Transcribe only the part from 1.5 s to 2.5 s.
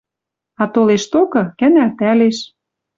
кӓнӓлтӓлеш